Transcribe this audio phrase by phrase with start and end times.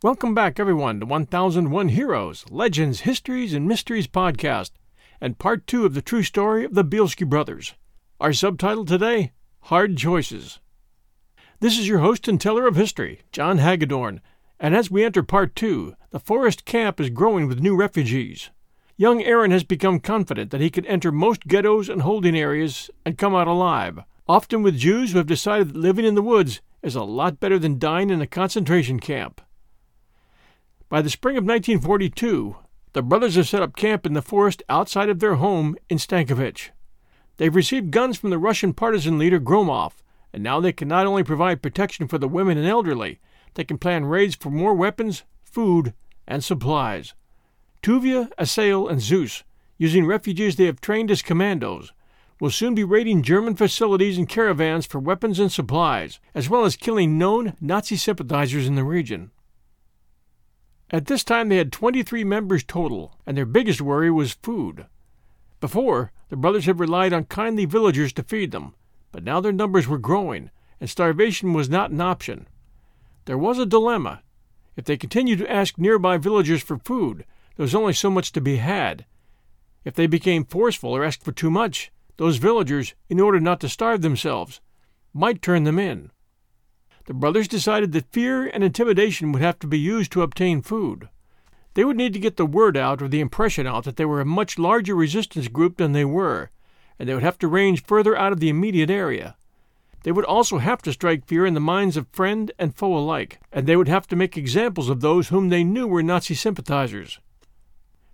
[0.00, 4.70] Welcome back, everyone, to 1001 Heroes, Legends, Histories, and Mysteries podcast,
[5.20, 7.74] and part two of the true story of the Bielski brothers.
[8.20, 10.60] Our subtitle today Hard Choices.
[11.58, 14.20] This is your host and teller of history, John Hagedorn,
[14.60, 18.50] and as we enter part two, the forest camp is growing with new refugees.
[18.96, 23.18] Young Aaron has become confident that he can enter most ghettos and holding areas and
[23.18, 26.94] come out alive, often with Jews who have decided that living in the woods is
[26.94, 29.40] a lot better than dying in a concentration camp.
[30.90, 32.56] By the spring of 1942,
[32.94, 36.70] the brothers have set up camp in the forest outside of their home in Stankovich.
[37.36, 39.92] They've received guns from the Russian partisan leader Gromov,
[40.32, 43.20] and now they can not only provide protection for the women and elderly,
[43.52, 45.92] they can plan raids for more weapons, food,
[46.26, 47.12] and supplies.
[47.82, 49.44] Tuvia, Asael, and Zus,
[49.76, 51.92] using refugees they have trained as commandos,
[52.40, 56.76] will soon be raiding German facilities and caravans for weapons and supplies, as well as
[56.76, 59.32] killing known Nazi sympathizers in the region.
[60.90, 64.86] At this time, they had 23 members total, and their biggest worry was food.
[65.60, 68.74] Before, the brothers had relied on kindly villagers to feed them,
[69.12, 70.50] but now their numbers were growing,
[70.80, 72.48] and starvation was not an option.
[73.26, 74.22] There was a dilemma.
[74.76, 78.40] If they continued to ask nearby villagers for food, there was only so much to
[78.40, 79.04] be had.
[79.84, 83.68] If they became forceful or asked for too much, those villagers, in order not to
[83.68, 84.60] starve themselves,
[85.12, 86.10] might turn them in
[87.08, 91.08] the brothers decided that fear and intimidation would have to be used to obtain food.
[91.72, 94.20] They would need to get the word out or the impression out that they were
[94.20, 96.50] a much larger resistance group than they were,
[96.98, 99.36] and they would have to range further out of the immediate area.
[100.02, 103.40] They would also have to strike fear in the minds of friend and foe alike,
[103.50, 107.20] and they would have to make examples of those whom they knew were Nazi sympathizers.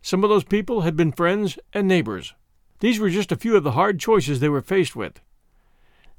[0.02, 2.32] Some of those people had been friends and neighbors.
[2.78, 5.20] These were just a few of the hard choices they were faced with.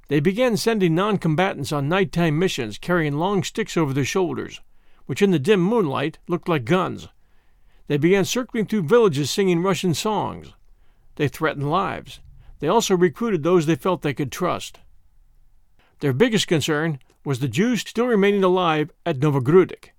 [0.08, 4.62] They began sending non combatants on nighttime missions carrying long sticks over their shoulders,
[5.08, 7.08] which in the dim moonlight looked like guns.
[7.88, 10.54] They began circling through villages singing Russian songs.
[11.16, 12.20] They threatened lives.
[12.60, 14.80] They also recruited those they felt they could trust.
[16.00, 19.92] Their biggest concern was the Jews still remaining alive at Novogrudek.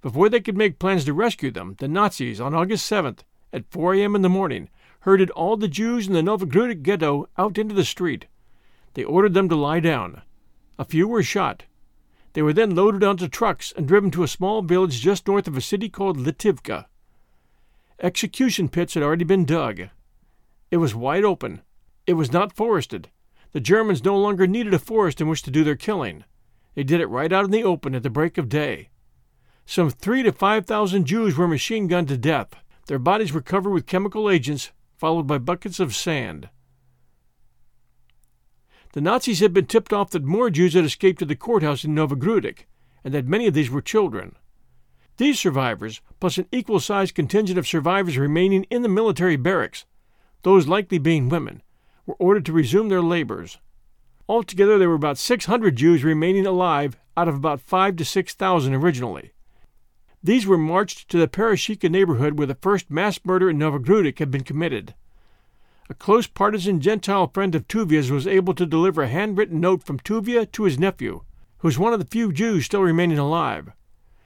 [0.00, 3.20] Before they could make plans to rescue them, the Nazis, on August 7th,
[3.52, 4.14] at 4 a.m.
[4.14, 4.68] in the morning,
[5.00, 8.26] herded all the Jews in the Novogrudek ghetto out into the street.
[8.94, 10.22] They ordered them to lie down.
[10.78, 11.64] A few were shot.
[12.34, 15.56] They were then loaded onto trucks and driven to a small village just north of
[15.56, 16.86] a city called Litivka.
[18.00, 19.88] Execution pits had already been dug.
[20.70, 21.62] It was wide open.
[22.06, 23.10] It was not forested.
[23.52, 26.24] The Germans no longer needed a forest in which to do their killing.
[26.74, 28.88] They did it right out in the open at the break of day.
[29.66, 32.54] Some three to five thousand Jews were machine gunned to death.
[32.86, 36.48] Their bodies were covered with chemical agents, followed by buckets of sand.
[38.92, 41.94] The Nazis had been tipped off that more Jews had escaped to the courthouse in
[41.94, 42.66] Novogrudek,
[43.02, 44.36] and that many of these were children.
[45.16, 49.86] These survivors, plus an equal sized contingent of survivors remaining in the military barracks,
[50.42, 51.62] those likely being women,
[52.04, 53.58] were ordered to resume their labors.
[54.28, 59.32] Altogether, there were about 600 Jews remaining alive out of about 5 to 6,000 originally.
[60.22, 64.30] These were marched to the Parashika neighborhood where the first mass murder in Novogrudek had
[64.30, 64.94] been committed
[65.92, 69.98] a close partisan Gentile friend of Tuvia's was able to deliver a handwritten note from
[70.00, 71.20] Tuvia to his nephew,
[71.58, 73.72] who was one of the few Jews still remaining alive.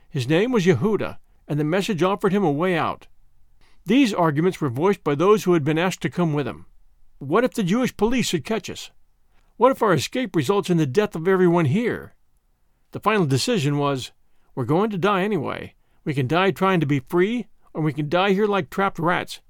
[0.08, 1.18] His name was Yehuda,
[1.48, 3.08] and the message offered him a way out.
[3.84, 6.66] These arguments were voiced by those who had been asked to come with him.
[7.18, 8.92] What if the Jewish police should catch us?
[9.56, 12.14] What if our escape results in the death of everyone here?
[12.92, 14.12] The final decision was
[14.54, 15.74] we're going to die anyway.
[16.04, 19.40] We can die trying to be free, or we can die here like trapped rats,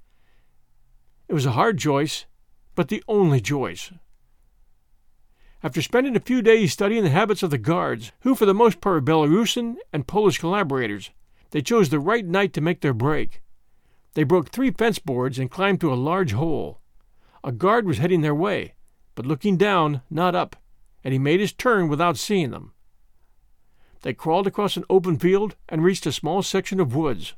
[1.29, 2.27] it was a hard choice,
[2.75, 3.93] but the only choice.
[5.63, 8.81] After spending a few days studying the habits of the guards, who for the most
[8.81, 11.11] part were Belarusian and Polish collaborators,
[11.51, 13.43] they chose the right night to make their break.
[14.15, 16.81] They broke three fence boards and climbed through a large hole.
[17.43, 18.75] A guard was heading their way,
[19.15, 20.57] but looking down, not up,
[21.03, 22.73] and he made his turn without seeing them.
[24.03, 27.35] They crawled across an open field and reached a small section of woods.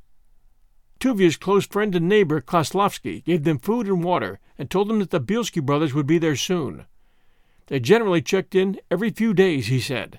[1.00, 5.10] Tuvia's close friend and neighbor Kozlovsky gave them food and water and told them that
[5.10, 6.86] the Bielski brothers would be there soon.
[7.68, 10.18] They generally checked in every few days, he said.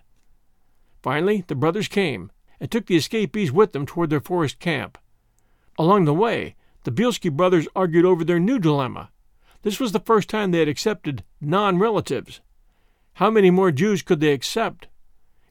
[1.02, 4.98] Finally, the brothers came and took the escapees with them toward their forest camp.
[5.78, 9.12] Along the way, the Bielski brothers argued over their new dilemma.
[9.64, 12.40] This was the first time they had accepted non relatives.
[13.16, 14.88] How many more Jews could they accept?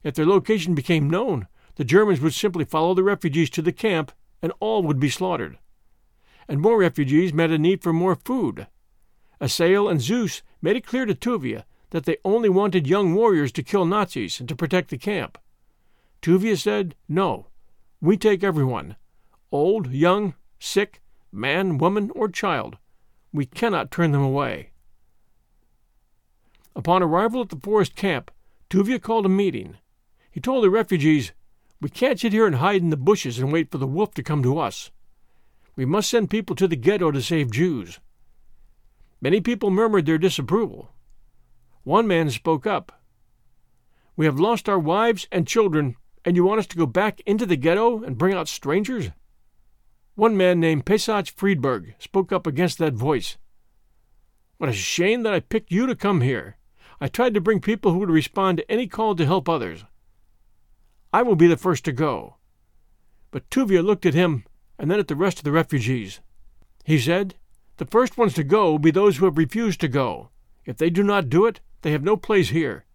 [0.03, 4.11] If their location became known, the Germans would simply follow the refugees to the camp
[4.41, 5.57] and all would be slaughtered.
[6.47, 8.67] And more refugees met a need for more food.
[9.41, 13.63] Asael and Zus made it clear to Tuvia that they only wanted young warriors to
[13.63, 15.37] kill Nazis and to protect the camp.
[16.21, 17.47] Tuvia said, No,
[18.01, 18.95] we take everyone
[19.51, 21.01] old, young, sick,
[21.31, 22.77] man, woman, or child.
[23.33, 24.71] We cannot turn them away.
[26.75, 28.31] Upon arrival at the forest camp,
[28.69, 29.77] Tuvia called a meeting.
[30.31, 31.31] He told the refugees,
[31.81, 34.23] We can't sit here and hide in the bushes and wait for the wolf to
[34.23, 34.91] come to us.
[35.75, 37.99] We must send people to the ghetto to save Jews.
[39.21, 40.89] Many people murmured their disapproval.
[41.83, 43.01] One man spoke up.
[44.17, 45.95] We have lost our wives and children,
[46.25, 49.11] and you want us to go back into the ghetto and bring out strangers?
[50.15, 53.37] One man named Pesach Friedberg spoke up against that voice.
[54.57, 56.57] What a shame that I picked you to come here.
[56.99, 59.85] I tried to bring people who would respond to any call to help others.
[61.11, 62.35] I will be the first to go.
[63.31, 64.45] But Tuvia looked at him
[64.77, 66.19] and then at the rest of the refugees.
[66.83, 67.35] He said,
[67.77, 70.29] The first ones to go will be those who have refused to go.
[70.65, 72.85] If they do not do it, they have no place here.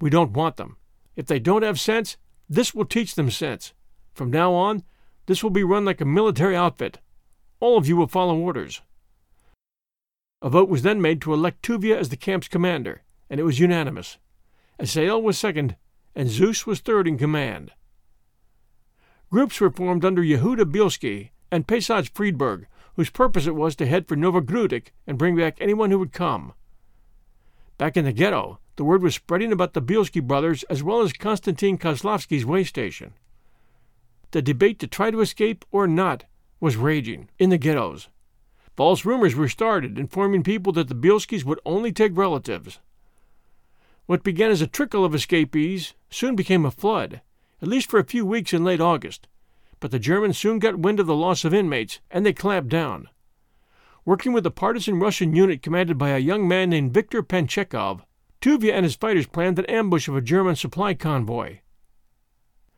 [0.00, 0.76] We don't want them.
[1.16, 2.16] If they don't have sense,
[2.48, 3.74] this will teach them sense.
[4.14, 4.82] From now on,
[5.26, 6.98] this will be run like a military outfit.
[7.60, 8.80] All of you will follow orders.
[10.40, 13.58] A vote was then made to elect Tuvia as the camp's commander, and it was
[13.58, 14.18] unanimous.
[14.80, 15.76] Asael was second,
[16.14, 17.72] and Zus was third in command.
[19.30, 22.66] Groups were formed under Yehuda Bielski and Pesach Friedberg,
[22.96, 26.52] whose purpose it was to head for Novogrudek and bring back anyone who would come.
[27.76, 31.12] Back in the ghetto, the word was spreading about the Bielski brothers as well as
[31.12, 33.12] Konstantin Kozlovsky's way station.
[34.30, 36.24] The debate to try to escape or not
[36.60, 38.08] was raging in the ghettos.
[38.76, 42.78] False rumors were started informing people that the Bielskis would only take relatives.
[44.06, 47.20] What began as a trickle of escapees soon became a flood,
[47.60, 49.28] at least for a few weeks in late August.
[49.80, 53.08] But the Germans soon got wind of the loss of inmates, and they clamped down.
[54.04, 58.02] Working with a partisan Russian unit commanded by a young man named Viktor Panchekov,
[58.40, 61.58] Tuvia and his fighters planned an ambush of a German supply convoy.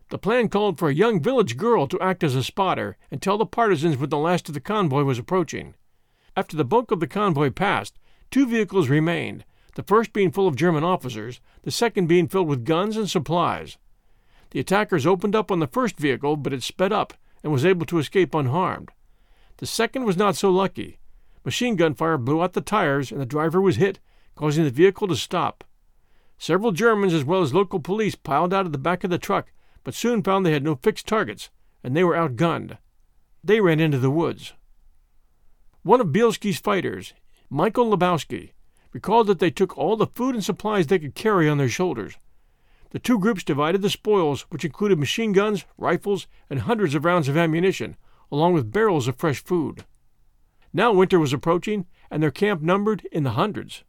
[0.08, 3.38] The plan called for a young village girl to act as a spotter and tell
[3.38, 5.74] the partisans when the last of the convoy was approaching.
[6.36, 7.98] After the bulk of the convoy passed,
[8.30, 9.44] two vehicles remained,
[9.74, 13.78] the first being full of German officers, the second being filled with guns and supplies.
[14.50, 17.86] The attackers opened up on the first vehicle, but it sped up and was able
[17.86, 18.90] to escape unharmed.
[19.58, 20.98] The second was not so lucky.
[21.44, 23.98] Machine gun fire blew out the tires, and the driver was hit,
[24.34, 25.64] causing the vehicle to stop.
[26.38, 29.52] Several Germans, as well as local police, piled out of the back of the truck,
[29.84, 31.50] but soon found they had no fixed targets,
[31.84, 32.78] and they were outgunned.
[33.44, 34.54] They ran into the woods.
[35.82, 37.14] One of Bielski's fighters,
[37.48, 38.52] Michael Lebowski,
[38.92, 42.14] recalled that they took all the food and supplies they could carry on their shoulders.
[42.90, 47.28] The two groups divided the spoils, which included machine guns, rifles, and hundreds of rounds
[47.28, 47.96] of ammunition,
[48.32, 49.84] along with barrels of fresh food.
[50.72, 53.84] Now winter was approaching, and their camp numbered in the hundreds.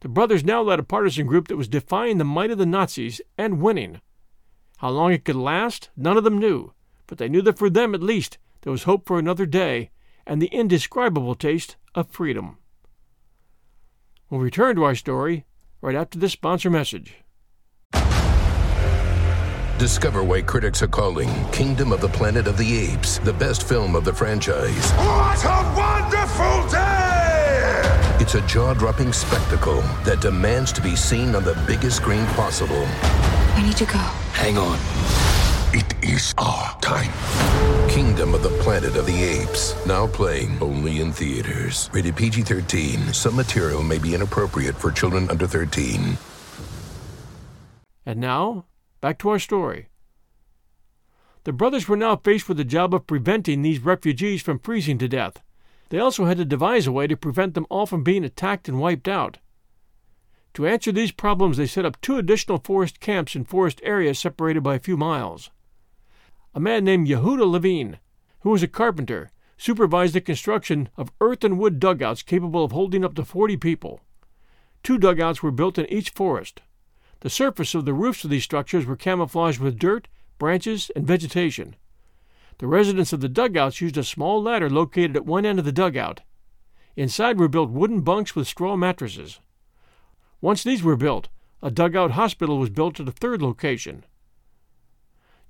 [0.00, 3.20] The brothers now led a partisan group that was defying the might of the Nazis
[3.38, 4.00] and winning.
[4.78, 6.72] How long it could last, none of them knew,
[7.06, 9.90] but they knew that for them at least there was hope for another day
[10.26, 12.58] and the indescribable taste of freedom.
[14.34, 15.44] We'll return to our story
[15.80, 17.18] right after this sponsor message.
[19.78, 23.94] Discover why critics are calling Kingdom of the Planet of the Apes the best film
[23.94, 24.90] of the franchise.
[24.94, 28.16] What a wonderful day!
[28.18, 32.86] It's a jaw dropping spectacle that demands to be seen on the biggest screen possible.
[33.54, 33.98] I need to go.
[34.32, 35.33] Hang on.
[35.76, 37.10] It is our time.
[37.90, 39.74] Kingdom of the Planet of the Apes.
[39.84, 41.90] Now playing only in theaters.
[41.92, 43.12] Rated PG 13.
[43.12, 46.16] Some material may be inappropriate for children under 13.
[48.06, 48.66] And now,
[49.00, 49.88] back to our story.
[51.42, 55.08] The brothers were now faced with the job of preventing these refugees from freezing to
[55.08, 55.42] death.
[55.88, 58.78] They also had to devise a way to prevent them all from being attacked and
[58.78, 59.38] wiped out.
[60.52, 64.62] To answer these problems, they set up two additional forest camps in forest areas separated
[64.62, 65.50] by a few miles.
[66.56, 67.98] A man named Yehuda Levine,
[68.40, 73.04] who was a carpenter, supervised the construction of earth and wood dugouts capable of holding
[73.04, 74.00] up to 40 people.
[74.84, 76.62] Two dugouts were built in each forest.
[77.20, 80.06] The surface of the roofs of these structures were camouflaged with dirt,
[80.38, 81.74] branches, and vegetation.
[82.58, 85.72] The residents of the dugouts used a small ladder located at one end of the
[85.72, 86.20] dugout.
[86.94, 89.40] Inside were built wooden bunks with straw mattresses.
[90.40, 91.28] Once these were built,
[91.62, 94.04] a dugout hospital was built at a third location.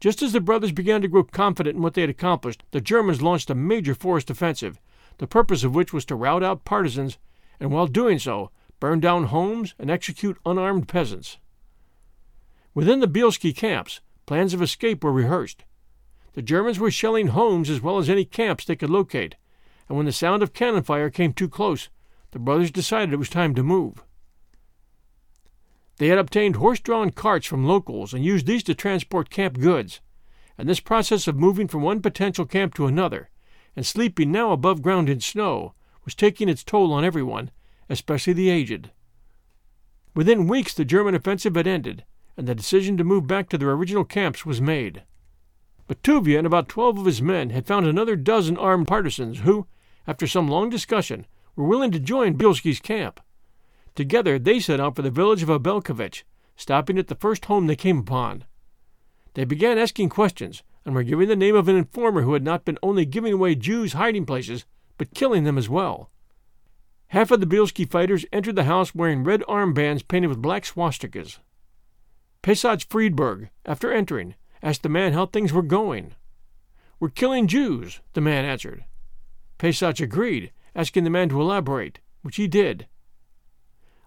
[0.01, 3.23] Just as the brothers began to grow confident in what they had accomplished, the Germans
[3.23, 4.81] launched a major forest offensive,
[5.19, 7.19] the purpose of which was to rout out partisans,
[7.61, 11.39] and while doing so, burn down homes and execute unarmed peasants.
[12.75, 15.65] Within the Bielski camps, plans of escape were rehearsed.
[16.33, 19.37] The Germans were shelling homes as well as any camps they could locate,
[19.89, 21.89] and when the sound of cannon fire came too close,
[22.33, 24.03] the brothers decided it was time to move.
[25.99, 30.01] They had obtained horse drawn carts from locals and used these to transport camp goods,
[30.59, 33.31] and this process of moving from one potential camp to another,
[33.77, 35.75] and sleeping now above ground in snow,
[36.05, 37.51] was taking its toll on everyone,
[37.89, 38.91] especially the aged.
[40.15, 42.05] Within weeks the German offensive had ended,
[42.37, 45.03] and the decision to move back to their original camps was made.
[45.87, 49.67] But Tuvia and about twelve of his men had found another dozen armed partisans who,
[50.07, 53.21] after some long discussion, were willing to join Bielski's camp.
[53.95, 56.25] Together they set out for the village of Abelkovich,
[56.57, 58.45] stopping at the first home they came upon.
[59.35, 62.65] They began asking questions and were giving the name of an informer who had not
[62.65, 64.65] been only giving away Jews' hiding places,
[64.99, 66.11] but killing them as well.
[67.09, 71.39] Half of the Bielski fighters entered the house wearing red armbands painted with black swastikas.
[72.43, 76.15] Pesach Friedberg, after entering, asked the man how things were going.
[77.01, 78.85] We're killing Jews, the man answered.
[79.59, 82.87] Pesach agreed, asking the man to elaborate, which he did.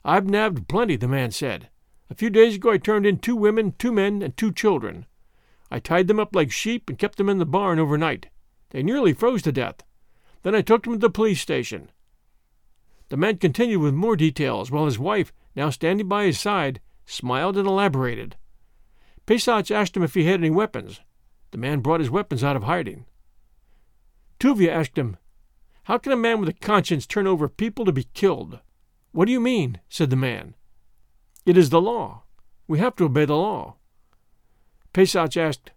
[0.06, 1.70] I've nabbed plenty, the man said.
[2.10, 5.06] A few days ago I turned in two women, two men, and two children.
[5.70, 8.28] I tied them up like sheep and kept them in the barn overnight.
[8.70, 9.84] They nearly froze to death.
[10.44, 11.92] Then I took them to the police station.
[13.10, 17.58] The man continued with more details, while his wife, now standing by his side, smiled
[17.58, 18.36] and elaborated.
[19.26, 21.02] Pesach asked him if he had any weapons.
[21.52, 23.06] The man brought his weapons out of hiding.
[24.40, 25.18] Tuvia asked him,
[25.84, 28.60] How can a man with a conscience turn over people to be killed?
[29.18, 29.80] What do you mean?
[29.90, 30.54] said the man.
[31.44, 32.22] It is the law.
[32.68, 33.78] We have to obey the law.
[34.94, 35.72] Pesach asked,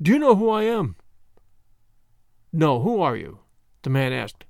[0.00, 0.94] Do you know who I am?
[2.52, 3.40] No, who are you?
[3.82, 4.44] the man asked.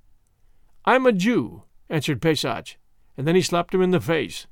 [0.85, 2.76] I'm a Jew, answered Pesach,
[3.16, 4.47] and then he slapped him in the face.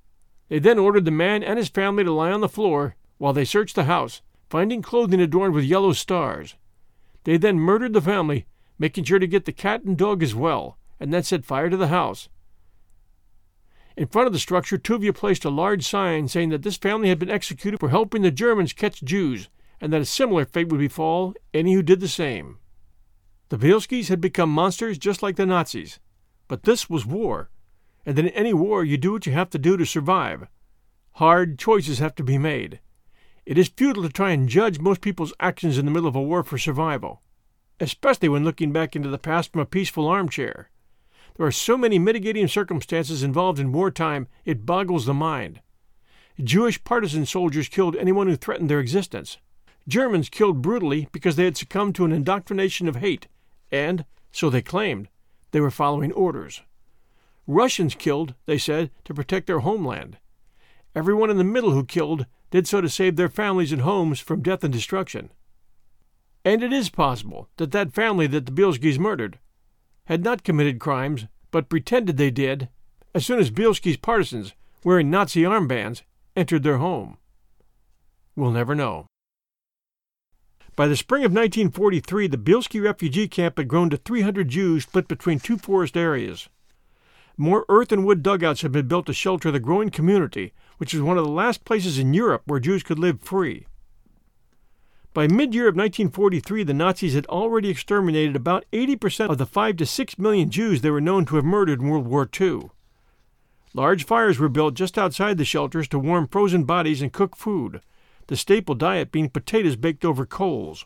[0.48, 3.44] They then ordered the man and his family to lie on the floor while they
[3.44, 6.54] searched the house, finding clothing adorned with yellow stars.
[7.24, 8.46] They then murdered the family,
[8.78, 11.76] making sure to get the cat and dog as well, and then set fire to
[11.76, 12.30] the house.
[13.96, 17.18] In front of the structure, Tuvia placed a large sign saying that this family had
[17.18, 19.48] been executed for helping the Germans catch Jews,
[19.80, 22.58] and that a similar fate would befall any who did the same.
[23.50, 26.00] The Bielskis had become monsters just like the Nazis,
[26.48, 27.50] but this was war,
[28.04, 30.48] and in any war you do what you have to do to survive.
[31.12, 32.80] Hard choices have to be made.
[33.46, 36.22] It is futile to try and judge most people's actions in the middle of a
[36.22, 37.22] war for survival,
[37.78, 40.70] especially when looking back into the past from a peaceful armchair.
[41.36, 45.60] There are so many mitigating circumstances involved in wartime, it boggles the mind.
[46.42, 49.38] Jewish partisan soldiers killed anyone who threatened their existence.
[49.88, 53.26] Germans killed brutally because they had succumbed to an indoctrination of hate,
[53.72, 55.08] and, so they claimed,
[55.50, 56.62] they were following orders.
[57.48, 60.18] Russians killed, they said, to protect their homeland.
[60.94, 64.40] Everyone in the middle who killed did so to save their families and homes from
[64.40, 65.30] death and destruction.
[66.44, 69.38] And it is possible that that family that the Bielskis murdered
[70.06, 72.68] had not committed crimes, but pretended they did,
[73.14, 76.02] as soon as Bielski's partisans, wearing Nazi armbands,
[76.36, 77.16] entered their home.
[78.36, 79.06] We'll never know.
[80.76, 85.06] By the spring of 1943, the Bielski refugee camp had grown to 300 Jews split
[85.06, 86.48] between two forest areas.
[87.36, 91.02] More earth and wood dugouts had been built to shelter the growing community, which was
[91.02, 93.66] one of the last places in Europe where Jews could live free.
[95.14, 99.76] By mid year of 1943, the Nazis had already exterminated about 80% of the 5
[99.76, 102.70] to 6 million Jews they were known to have murdered in World War II.
[103.74, 107.80] Large fires were built just outside the shelters to warm frozen bodies and cook food,
[108.26, 110.84] the staple diet being potatoes baked over coals.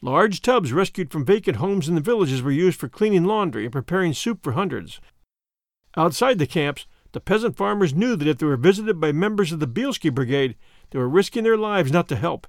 [0.00, 3.72] Large tubs rescued from vacant homes in the villages were used for cleaning laundry and
[3.72, 5.00] preparing soup for hundreds.
[5.96, 9.58] Outside the camps, the peasant farmers knew that if they were visited by members of
[9.58, 10.54] the Bielski Brigade,
[10.90, 12.46] they were risking their lives not to help,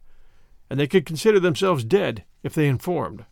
[0.69, 3.25] and they could consider themselves dead if they informed.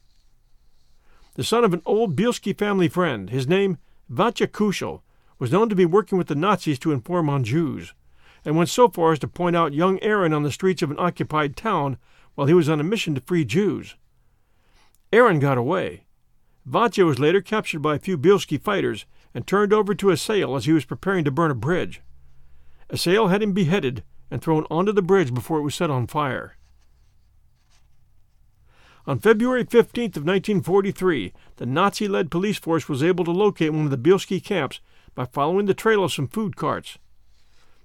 [1.36, 3.78] The son of an old Bielski family friend, his name
[4.12, 5.02] Vatya Kushel,
[5.40, 7.94] was known to be working with the Nazis to inform on Jews,
[8.46, 11.00] and went so far as to point out young Aaron on the streets of an
[11.00, 11.98] occupied town
[12.36, 13.96] while he was on a mission to free Jews.
[15.12, 16.06] Aaron got away.
[16.70, 20.66] Vatya was later captured by a few Bielski fighters and turned over to Asael as
[20.66, 22.02] he was preparing to burn a bridge.
[22.90, 26.56] Asael had him beheaded and thrown onto the bridge before it was set on fire.
[29.06, 33.92] On February 15th of 1943, the Nazi-led police force was able to locate one of
[33.92, 34.80] the Bielski camps
[35.14, 36.98] by following the trail of some food carts.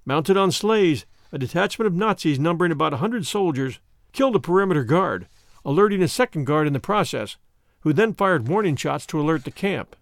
[0.04, 3.80] Mounted on sleighs, a detachment of Nazis numbering about a hundred soldiers
[4.12, 5.26] killed a perimeter guard,
[5.64, 7.36] alerting a second guard in the process,
[7.80, 9.96] who then fired warning shots to alert the camp.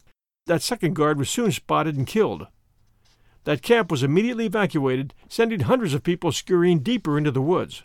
[0.45, 2.47] That second guard was soon spotted and killed.
[3.45, 7.85] That camp was immediately evacuated, sending hundreds of people scurrying deeper into the woods.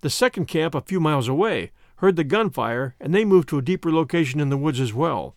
[0.00, 3.62] The second camp, a few miles away, heard the gunfire and they moved to a
[3.62, 5.36] deeper location in the woods as well.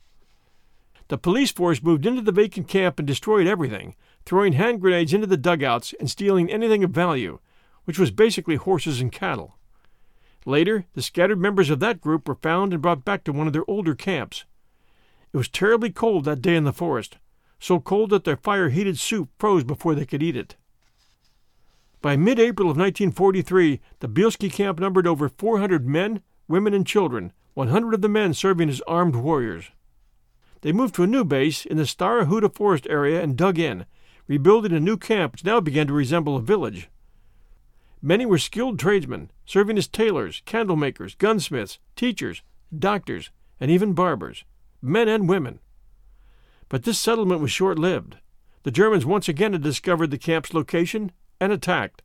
[1.10, 5.28] The police force moved into the vacant camp and destroyed everything, throwing hand grenades into
[5.28, 7.40] the dugouts and stealing anything of value,
[7.86, 9.58] which was basically horses and cattle.
[10.46, 13.54] Later, the scattered members of that group were found and brought back to one of
[13.54, 14.46] their older camps.
[15.34, 17.18] It was terribly cold that day in the forest,
[17.60, 20.56] so cold that their fire heated soup froze before they could eat it.
[22.02, 27.32] By mid April of 1943, the Bielski camp numbered over 400 men, women, and children,
[27.54, 29.72] 100 of the men serving as armed warriors.
[30.62, 33.86] They moved to a new base in the Huta forest area and dug in,
[34.28, 36.90] rebuilding a new camp which now began to resemble a village.
[38.02, 42.42] Many were skilled tradesmen, serving as tailors, candle makers, gunsmiths, teachers,
[42.78, 43.30] doctors,
[43.60, 44.46] and even barbers,
[44.82, 45.60] men and women.
[46.70, 48.18] But this settlement was short lived.
[48.64, 52.02] The Germans once again had discovered the camp's location and attacked.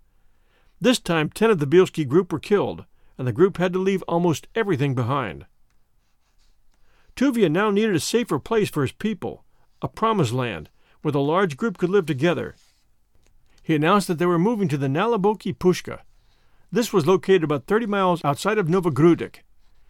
[0.80, 2.84] This time, ten of the Bielski group were killed,
[3.18, 5.46] and the group had to leave almost everything behind.
[7.16, 9.44] Tuvia now needed a safer place for his people,
[9.80, 10.68] a promised land
[11.02, 12.54] where the large group could live together.
[13.62, 16.00] He announced that they were moving to the Naliboki Pushka.
[16.72, 19.42] This was located about 30 miles outside of Novogrudek.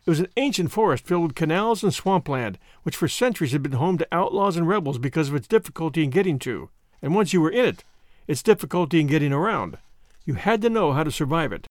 [0.07, 3.73] It was an ancient forest filled with canals and swampland, which for centuries had been
[3.73, 6.69] home to outlaws and rebels because of its difficulty in getting to.
[7.00, 7.85] And once you were in it,
[8.26, 9.78] its difficulty in getting around.
[10.26, 11.66] You had to know how to survive it.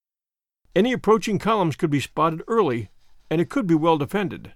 [0.75, 2.89] Any approaching columns could be spotted early,
[3.29, 4.53] and it could be well defended.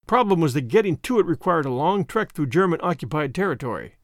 [0.00, 3.96] The problem was that getting to it required a long trek through German occupied territory.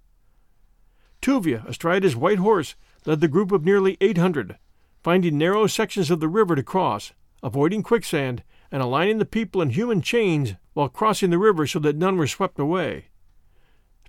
[1.22, 2.74] Tuvia, astride his white horse,
[3.06, 4.58] led the group of nearly 800,
[5.02, 9.70] finding narrow sections of the river to cross, avoiding quicksand, and aligning the people in
[9.70, 13.06] human chains while crossing the river so that none were swept away.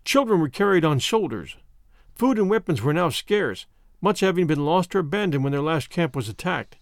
[0.03, 1.55] Children were carried on shoulders.
[2.13, 3.67] Food and weapons were now scarce,
[4.01, 6.75] much having been lost or abandoned when their last camp was attacked.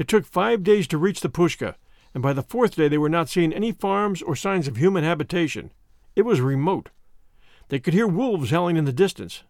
[0.00, 1.74] It took five days to reach the Pushka,
[2.14, 5.04] and by the fourth day they were not seeing any farms or signs of human
[5.04, 5.72] habitation.
[6.16, 6.88] It was remote.
[7.68, 9.44] They could hear wolves howling in the distance.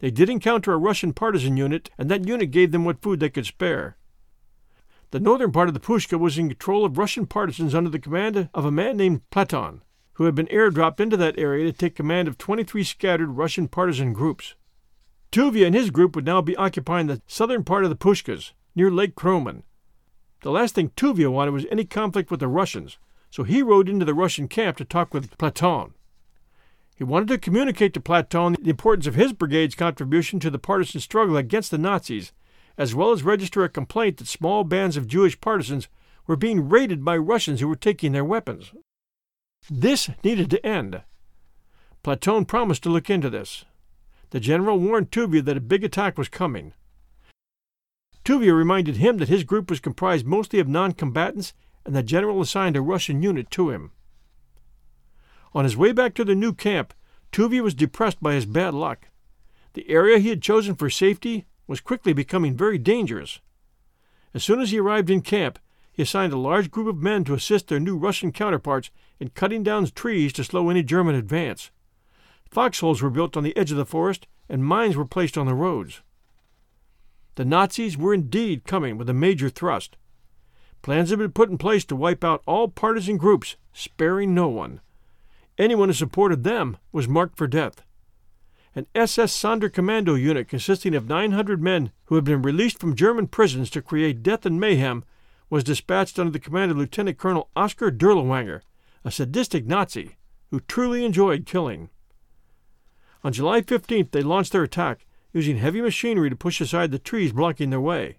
[0.00, 3.30] They did encounter a Russian partisan unit, and that unit gave them what food they
[3.30, 3.96] could spare.
[5.10, 8.50] The northern part of the Pushka was in control of Russian partisans under the command
[8.52, 9.80] of a man named Platon,
[10.12, 14.12] who had been airdropped into that area to take command of 23 scattered Russian partisan
[14.12, 14.54] groups.
[15.32, 18.90] Tuvia and his group would now be occupying the southern part of the Pushkas, near
[18.90, 19.62] Lake Kromen.
[20.42, 22.98] The last thing Tuvia wanted was any conflict with the Russians,
[23.30, 25.94] so he rode into the Russian camp to talk with Platon.
[26.96, 31.00] He wanted to communicate to Platon the importance of his brigade's contribution to the partisan
[31.00, 32.32] struggle against the Nazis
[32.78, 35.88] as well as register a complaint that small bands of Jewish partisans
[36.26, 38.72] were being raided by Russians who were taking their weapons.
[39.68, 41.02] This needed to end.
[42.04, 43.64] Platon promised to look into this.
[44.30, 46.72] The general warned Tuvia that a big attack was coming.
[48.28, 51.54] Tuvia reminded him that his group was comprised mostly of non combatants,
[51.86, 53.90] and the general assigned a Russian unit to him.
[55.54, 56.92] On his way back to the new camp,
[57.32, 59.08] Tuvia was depressed by his bad luck.
[59.72, 63.40] The area he had chosen for safety was quickly becoming very dangerous.
[64.34, 65.58] As soon as he arrived in camp,
[65.90, 69.62] he assigned a large group of men to assist their new Russian counterparts in cutting
[69.62, 71.70] down trees to slow any German advance.
[72.50, 75.54] Foxholes were built on the edge of the forest, and mines were placed on the
[75.54, 76.02] roads.
[77.38, 79.96] The Nazis were indeed coming with a major thrust.
[80.82, 84.80] Plans had been put in place to wipe out all partisan groups, sparing no one.
[85.56, 87.84] Anyone who supported them was marked for death
[88.74, 93.70] an SS Sonderkommando unit consisting of 900 men who had been released from German prisons
[93.70, 95.04] to create death and mayhem
[95.48, 98.62] was dispatched under the command of Lieutenant Colonel Oskar Dirlewanger,
[99.04, 100.16] a sadistic Nazi
[100.50, 101.88] who truly enjoyed killing.
[103.22, 107.32] On July 15th, they launched their attack, using heavy machinery to push aside the trees
[107.32, 108.18] blocking their way.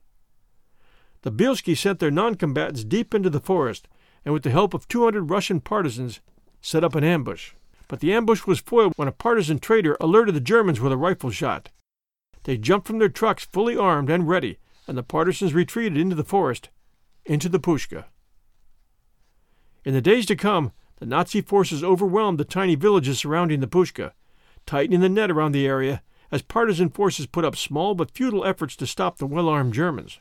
[1.21, 3.87] The Bielski sent their non combatants deep into the forest
[4.23, 6.19] and, with the help of 200 Russian partisans,
[6.61, 7.53] set up an ambush
[7.89, 11.31] but the ambush was foiled when a partisan traitor alerted the Germans with a rifle
[11.31, 11.69] shot.
[12.43, 16.23] They jumped from their trucks fully armed and ready, and the partisans retreated into the
[16.23, 16.69] forest,
[17.25, 18.05] into the Pushka.
[19.83, 24.11] In the days to come, the Nazi forces overwhelmed the tiny villages surrounding the Pushka,
[24.67, 28.75] tightening the net around the area as partisan forces put up small but futile efforts
[28.75, 30.19] to stop the well armed Germans.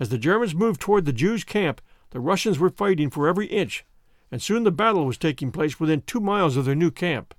[0.00, 3.84] As the Germans moved toward the Jews' camp, the Russians were fighting for every inch,
[4.30, 7.34] and soon the battle was taking place within two miles of their new camp.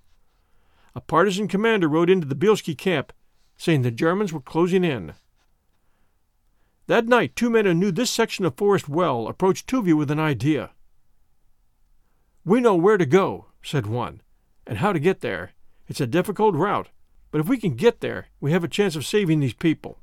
[0.95, 3.11] A partisan commander rode into the Bielski camp,
[3.57, 5.13] saying the Germans were closing in.
[6.87, 10.19] That night, two men who knew this section of forest well approached Tuvia with an
[10.19, 10.71] idea.
[12.45, 14.21] We know where to go, said one,
[14.67, 15.53] and how to get there.
[15.87, 16.89] It's a difficult route,
[17.33, 19.97] but if we can get there, we have a chance of saving these people.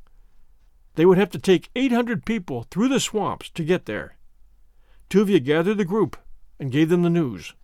[0.96, 4.16] They would have to take 800 people through the swamps to get there.
[5.08, 6.16] Tuvia gathered the group
[6.58, 7.54] and gave them the news.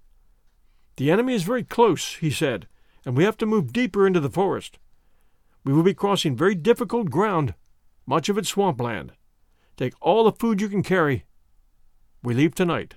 [0.99, 2.69] The enemy is very close, he said,
[3.05, 4.79] and we have to move deeper into the forest.
[5.65, 7.55] We will be crossing very difficult ground,
[8.07, 9.15] much of it swampland.
[9.77, 11.25] Take all the food you can carry.
[12.23, 12.95] We leave tonight.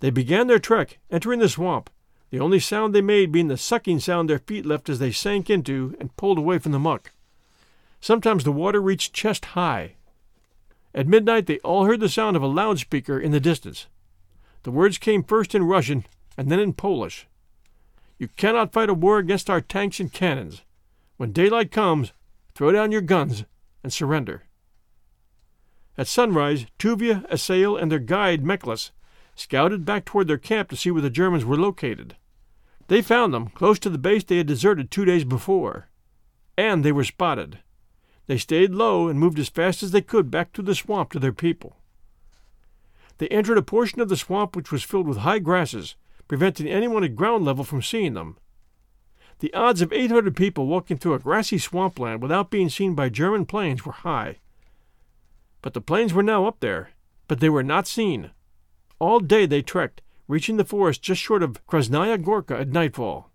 [0.00, 1.90] They began their trek, entering the swamp,
[2.30, 5.48] the only sound they made being the sucking sound their feet left as they sank
[5.48, 7.12] into and pulled away from the muck.
[8.00, 9.94] Sometimes the water reached chest high.
[10.94, 13.86] At midnight they all heard the sound of a loudspeaker in the distance.
[14.64, 16.04] The words came first in Russian
[16.36, 17.26] and then in Polish.
[18.18, 20.62] You cannot fight a war against our tanks and cannons.
[21.16, 22.12] When daylight comes,
[22.54, 23.44] throw down your guns
[23.82, 24.44] and surrender.
[25.96, 28.90] At sunrise, Tuvia, Asael, and their guide Meklas
[29.34, 32.16] scouted back toward their camp to see where the Germans were located.
[32.88, 35.88] They found them close to the base they had deserted two days before,
[36.56, 37.58] and they were spotted.
[38.26, 41.18] They stayed low and moved as fast as they could back through the swamp to
[41.18, 41.76] their people.
[43.18, 45.94] They entered a portion of the swamp which was filled with high grasses,
[46.26, 48.38] preventing anyone at ground level from seeing them.
[49.40, 53.46] The odds of 800 people walking through a grassy swampland without being seen by German
[53.46, 54.38] planes were high.
[55.60, 56.90] But the planes were now up there,
[57.28, 58.30] but they were not seen.
[59.04, 63.30] All day they trekked, reaching the forest just short of Krasnaya Gorka at nightfall.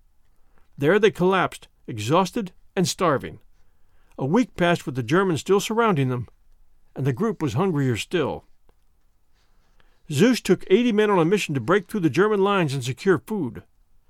[0.75, 3.38] There they collapsed, exhausted and starving.
[4.17, 6.27] A week passed with the Germans still surrounding them,
[6.95, 8.45] and the group was hungrier still.
[10.12, 13.19] Zus took 80 men on a mission to break through the German lines and secure
[13.19, 13.62] food.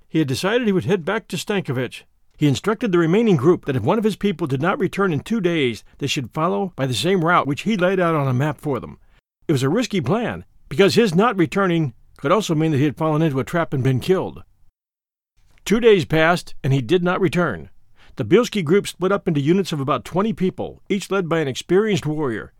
[0.08, 2.04] He had decided he would head back to Stankovich.
[2.38, 5.20] He instructed the remaining group that if one of his people did not return in
[5.20, 8.32] two days, they should follow by the same route which he laid out on a
[8.32, 8.98] map for them.
[9.46, 12.96] It was a risky plan, because his not returning could also mean that he had
[12.96, 14.42] fallen into a trap and been killed.
[15.66, 17.68] Two days passed, and he did not return.
[18.16, 21.48] The Bielski group split up into units of about 20 people, each led by an
[21.48, 22.52] experienced warrior.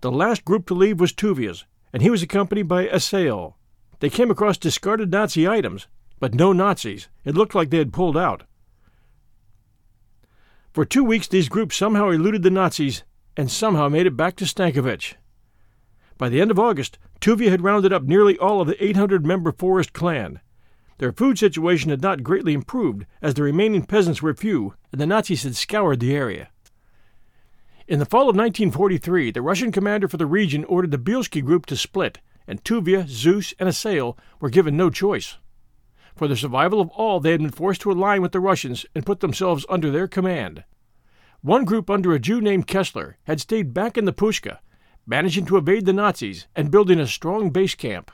[0.00, 3.54] The last group to leave was Tuvia's, and he was accompanied by Asael.
[4.00, 5.86] They came across discarded Nazi items,
[6.18, 7.08] but no Nazis.
[7.24, 8.44] It looked like they had pulled out.
[10.72, 13.02] For two weeks, these groups somehow eluded the Nazis
[13.36, 15.14] and somehow made it back to Stankovich.
[16.16, 19.52] By the end of August, Tuvia had rounded up nearly all of the 800 member
[19.52, 20.40] Forest clan.
[20.98, 25.06] Their food situation had not greatly improved, as the remaining peasants were few, and the
[25.06, 26.48] Nazis had scoured the area.
[27.86, 31.66] In the fall of 1943, the Russian commander for the region ordered the Bielski group
[31.66, 35.36] to split, and Tuvia, Zus, and Asael were given no choice.
[36.14, 39.06] For the survival of all, they had been forced to align with the Russians and
[39.06, 40.64] put themselves under their command.
[41.42, 44.58] One group under a Jew named Kessler had stayed back in the Pushka,
[45.06, 48.10] managing to evade the Nazis and building a strong base camp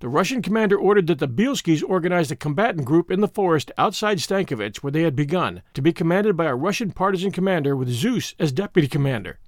[0.00, 4.18] the Russian commander ordered that the Bielskis organize a combatant group in the forest outside
[4.18, 8.34] Stankovich, where they had begun, to be commanded by a Russian partisan commander with Zus
[8.38, 9.38] as deputy commander.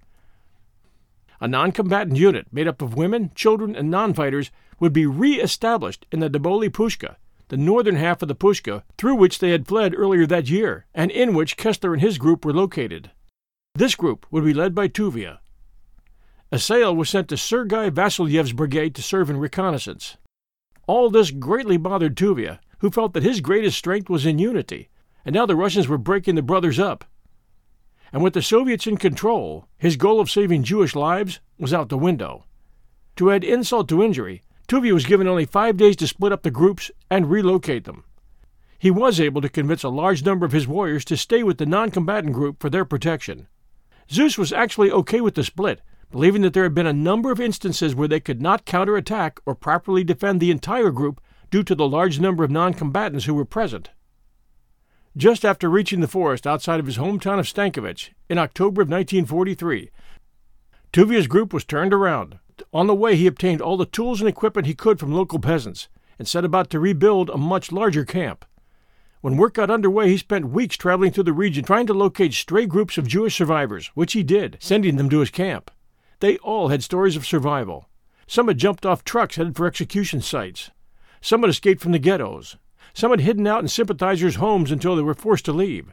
[1.40, 5.34] A non combatant unit made up of women, children, and non fighters would be re
[5.34, 7.16] established in the Doboli Pushka,
[7.48, 11.10] the northern half of the Pushka, through which they had fled earlier that year, and
[11.10, 13.10] in which Kessler and his group were located.
[13.78, 15.38] This group would be led by Tuvia.
[16.50, 20.16] Asael was sent to Sergei Vasilyev's brigade to serve in reconnaissance.
[20.88, 24.88] All this greatly bothered Tuvia, who felt that his greatest strength was in unity,
[25.24, 27.04] and now the Russians were breaking the brothers up.
[28.12, 31.96] And with the Soviets in control, his goal of saving Jewish lives was out the
[31.96, 32.46] window.
[33.14, 36.50] To add insult to injury, Tuvia was given only five days to split up the
[36.50, 38.02] groups and relocate them.
[38.76, 41.66] He was able to convince a large number of his warriors to stay with the
[41.66, 43.46] non combatant group for their protection.
[44.10, 47.40] Zus was actually okay with the split believing that there had been a number of
[47.40, 51.88] instances where they could not counterattack or properly defend the entire group due to the
[51.88, 53.90] large number of non combatants who were present.
[55.16, 59.90] Just after reaching the forest outside of his hometown of Stankovich in October of 1943,
[60.92, 62.38] Tuvia's group was turned around.
[62.72, 65.88] On the way, he obtained all the tools and equipment he could from local peasants
[66.18, 68.44] and set about to rebuild a much larger camp.
[69.20, 72.66] When work got underway, he spent weeks traveling through the region trying to locate stray
[72.66, 75.70] groups of Jewish survivors, which he did, sending them to his camp.
[76.20, 77.88] They all had stories of survival.
[78.28, 80.70] Some had jumped off trucks headed for execution sites.
[81.20, 82.56] Some had escaped from the ghettos.
[82.94, 85.92] Some had hidden out in sympathizers' homes until they were forced to leave.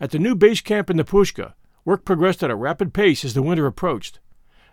[0.00, 3.34] At the new base camp in the Pushka, work progressed at a rapid pace as
[3.34, 4.18] the winter approached.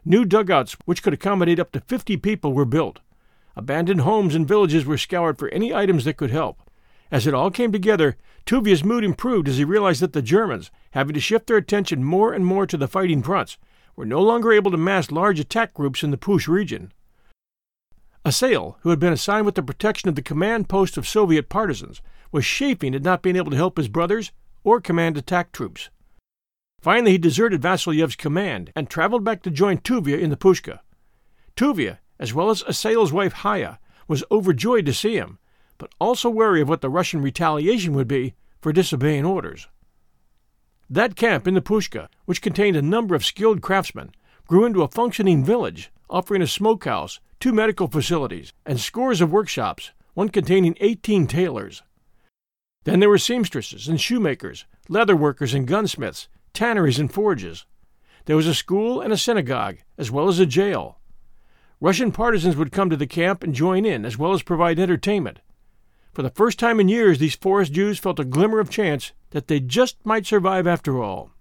[0.04, 3.00] New dugouts, which could accommodate up to 50 people, were built.
[3.56, 6.62] Abandoned homes and villages were scoured for any items that could help.
[7.12, 11.14] As it all came together, Tuvia's mood improved as he realized that the Germans, having
[11.14, 13.58] to shift their attention more and more to the fighting fronts,
[13.98, 16.94] were no longer able to mass large attack groups in the Push region.
[18.26, 22.02] Asael, who had been assigned with the protection of the command post of Soviet partisans,
[22.32, 24.32] was chafing at not being able to help his brothers
[24.64, 25.90] or command attack troops.
[26.80, 30.80] Finally, he deserted Vasilyev's command and traveled back to join Tuvia in the Pushka.
[31.56, 35.40] Tuvia, as well as Asael's wife Haya, was overjoyed to see him,
[35.82, 39.68] but also wary of what the Russian retaliation would be for disobeying orders.
[40.88, 44.12] That camp in the Pushka, which contained a number of skilled craftsmen,
[44.46, 49.90] grew into a functioning village, offering a smokehouse, two medical facilities, and scores of workshops,
[50.14, 51.82] one containing 18 tailors.
[52.84, 57.66] Then there were seamstresses and shoemakers, leather workers and gunsmiths, tanneries and forges.
[58.26, 61.00] There was a school and a synagogue, as well as a jail.
[61.80, 65.40] Russian partisans would come to the camp and join in, as well as provide entertainment.
[66.14, 69.48] For the first time in years, these forest Jews felt a glimmer of chance that
[69.48, 71.32] they just might survive after all.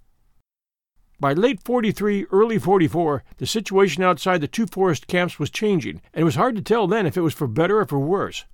[1.18, 6.22] By late 43, early 44, the situation outside the two forest camps was changing, and
[6.22, 8.44] it was hard to tell then if it was for better or for worse.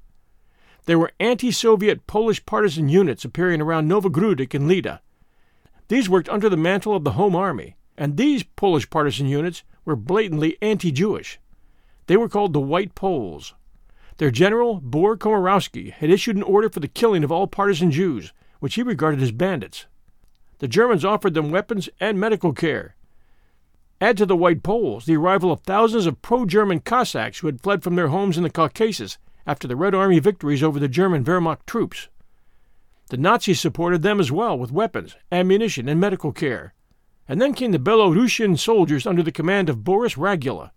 [0.87, 5.03] There were anti Soviet Polish partisan units appearing around Novogrudok and Lida.
[5.89, 9.97] These worked under the mantle of the Home Army, and these Polish partisan units were
[9.97, 11.39] blatantly anti Jewish.
[12.07, 13.55] They were called the White Poles.
[14.19, 18.33] Their general, Bor Komorowski, had issued an order for the killing of all partisan Jews,
[18.61, 19.87] which he regarded as bandits.
[20.59, 22.97] The Germans offered them weapons and medical care.
[24.01, 27.61] Add to the White Poles the arrival of thousands of pro German Cossacks who had
[27.61, 31.25] fled from their homes in the Caucasus after the Red Army victories over the German
[31.25, 32.09] Wehrmacht troops.
[33.09, 36.75] The Nazis supported them as well with weapons, ammunition, and medical care.
[37.29, 40.71] And then came the Belarusian soldiers under the command of Boris Ragula.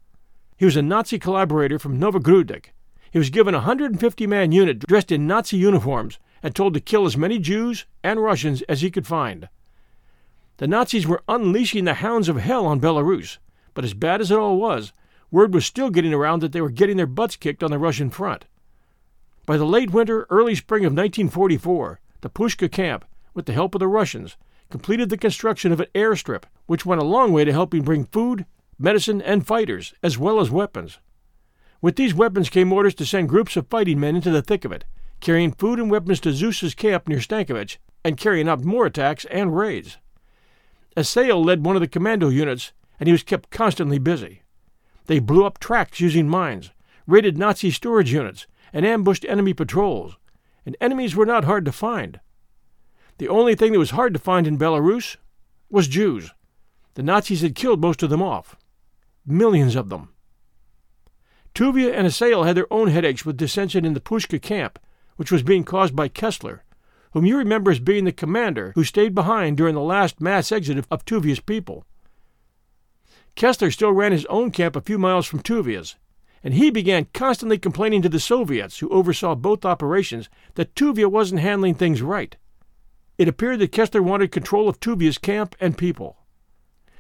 [0.56, 2.66] He was a Nazi collaborator from Novogrudok.
[3.12, 7.06] He was given a 150 man unit dressed in Nazi uniforms and told to kill
[7.06, 9.50] as many Jews and Russians as he could find.
[10.58, 13.38] The Nazis were unleashing the hounds of hell on Belarus,
[13.74, 14.94] but as bad as it all was,
[15.32, 18.10] word was still getting around that they were getting their butts kicked on the Russian
[18.10, 18.46] front.
[19.46, 23.80] By the late winter, early spring of 1944, the Pushka camp, with the help of
[23.80, 24.38] the Russians,
[24.70, 28.46] completed the construction of an airstrip, which went a long way to helping bring food,
[28.78, 31.00] medicine, and fighters, as well as weapons.
[31.82, 34.72] With these weapons came orders to send groups of fighting men into the thick of
[34.72, 34.86] it,
[35.20, 39.56] carrying food and weapons to Zus's camp near Stankovich, and carrying out more attacks and
[39.56, 39.98] raids.
[40.98, 44.44] Asael led one of the commando units, and he was kept constantly busy.
[45.06, 46.72] They blew up tracks using mines,
[47.08, 50.18] raided Nazi storage units, and ambushed enemy patrols,
[50.66, 52.20] and enemies were not hard to find.
[53.18, 55.18] The only thing that was hard to find in Belarus
[55.70, 56.32] was Jews.
[56.96, 58.56] The Nazis had killed most of them off.
[59.26, 60.10] Millions of them.
[61.60, 64.80] Tuvia and Asael had their own headaches with dissension in the Pushka camp,
[65.18, 66.64] which was being caused by Kessler,
[67.12, 70.86] whom you remember as being the commander who stayed behind during the last mass exit
[70.90, 71.84] of Tuvia's people.
[73.36, 75.98] Kessler still ran his own camp a few miles from Tuvia's,
[76.46, 81.42] and he began constantly complaining to the Soviets, who oversaw both operations, that Tuvia wasn't
[81.42, 82.38] handling things right.
[83.18, 86.20] It appeared that Kessler wanted control of Tuvia's camp and people.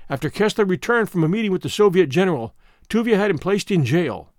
[0.09, 2.53] After Kessler returned from a meeting with the Soviet general,
[2.89, 4.33] Tuvia had him placed in jail.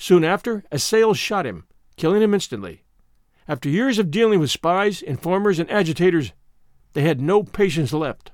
[0.00, 1.64] Soon after, a Asael shot him,
[1.96, 2.84] killing him instantly.
[3.46, 6.32] After years of dealing with spies, informers, and agitators,
[6.94, 8.32] they had no patience left.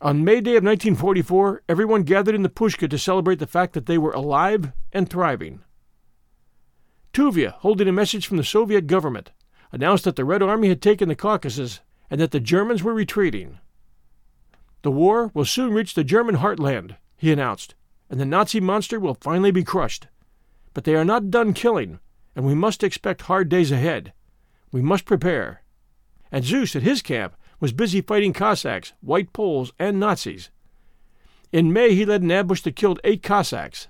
[0.00, 3.86] On May Day of 1944, everyone gathered in the Pushka to celebrate the fact that
[3.86, 5.64] they were alive and thriving.
[7.12, 9.32] Tuvia, holding a message from the Soviet government,
[9.72, 13.58] announced that the Red Army had taken the Caucasus and that the Germans were retreating.
[14.82, 17.74] The war will soon reach the German heartland, he announced,
[18.14, 20.06] and the Nazi monster will finally be crushed.
[20.72, 21.98] But they are not done killing,
[22.36, 24.12] and we must expect hard days ahead.
[24.70, 25.64] We must prepare.
[26.30, 30.50] And Zus at his camp, was busy fighting Cossacks, White Poles, and Nazis.
[31.50, 33.88] In May, he led an ambush that killed eight Cossacks.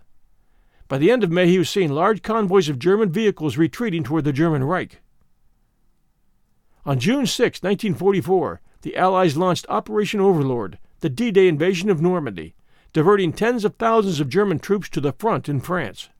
[0.88, 4.24] By the end of May, he was seeing large convoys of German vehicles retreating toward
[4.24, 5.02] the German Reich.
[6.87, 12.54] On June 6, 1944, the Allies launched Operation Overlord, the D Day invasion of Normandy,
[12.94, 16.11] diverting tens of thousands of German troops to the front in France.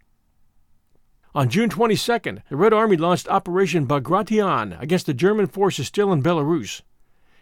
[1.33, 6.21] On June 22nd, the Red Army launched Operation Bagration against the German forces still in
[6.21, 6.83] Belarus.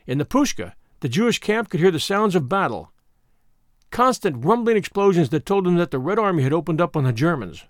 [0.06, 2.92] In the Pushka, the Jewish camp could hear the sounds of battle.
[3.90, 7.12] Constant rumbling explosions that told them that the Red Army had opened up on the
[7.12, 7.64] Germans.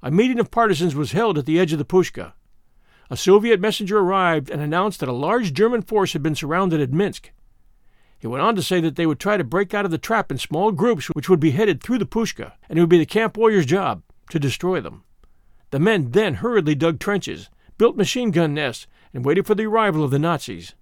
[0.00, 2.34] a meeting of partisans was held at the edge of the Pushka.
[3.10, 6.92] A Soviet messenger arrived and announced that a large German force had been surrounded at
[6.92, 7.32] Minsk.
[8.22, 10.30] He went on to say that they would try to break out of the trap
[10.30, 13.04] in small groups which would be headed through the Pushka, and it would be the
[13.04, 15.02] camp warriors' job to destroy them.
[15.72, 20.04] The men then hurriedly dug trenches, built machine gun nests, and waited for the arrival
[20.04, 20.76] of the Nazis.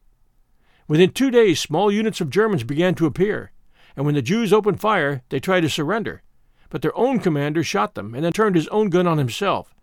[0.87, 3.53] Within two days, small units of Germans began to appear,
[3.97, 6.23] and when the Jews opened fire, they tried to surrender.
[6.69, 9.75] But their own commander shot them and then turned his own gun on himself.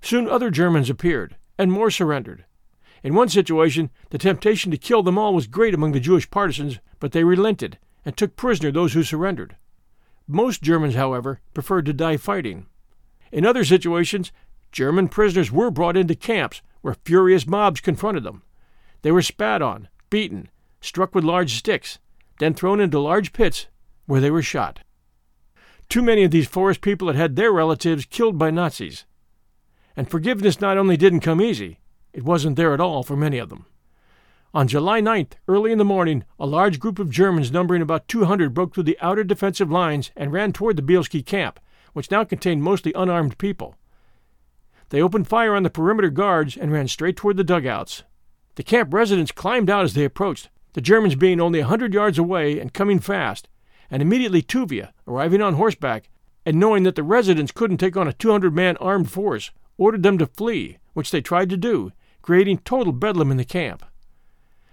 [0.00, 2.44] Soon other Germans appeared, and more surrendered.
[3.02, 6.78] In one situation, the temptation to kill them all was great among the Jewish partisans,
[6.98, 9.56] but they relented and took prisoner those who surrendered.
[10.26, 12.66] Most Germans, however, preferred to die fighting.
[13.32, 14.32] In other situations,
[14.72, 18.42] German prisoners were brought into camps where furious mobs confronted them.
[19.02, 20.48] They were spat on, beaten,
[20.80, 21.98] struck with large sticks,
[22.38, 23.66] then thrown into large pits
[24.06, 24.80] where they were shot.
[25.88, 29.04] Too many of these forest people had had their relatives killed by Nazis.
[29.96, 31.78] And forgiveness not only didn't come easy,
[32.12, 33.66] it wasn't there at all for many of them.
[34.54, 38.54] On July 9th, early in the morning, a large group of Germans numbering about 200
[38.54, 41.60] broke through the outer defensive lines and ran toward the Bielski camp,
[41.92, 43.76] which now contained mostly unarmed people.
[44.88, 48.04] They opened fire on the perimeter guards and ran straight toward the dugouts.
[48.54, 52.18] The camp residents climbed out as they approached, the Germans being only a hundred yards
[52.18, 53.48] away and coming fast,
[53.90, 56.08] and immediately Tuvia, arriving on horseback,
[56.46, 60.16] and knowing that the residents couldn't take on a 200 man armed force, ordered them
[60.18, 63.84] to flee, which they tried to do, creating total bedlam in the camp.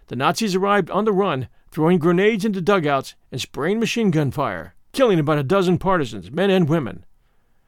[0.07, 4.75] The Nazis arrived on the run, throwing grenades into dugouts and spraying machine gun fire,
[4.93, 7.05] killing about a dozen partisans, men and women.